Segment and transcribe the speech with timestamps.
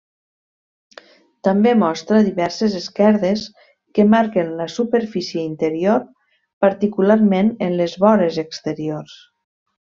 [1.47, 3.43] També mostra diverses esquerdes
[3.99, 6.01] que marquen la superfície interior,
[6.67, 9.17] particularment en les vores exteriors.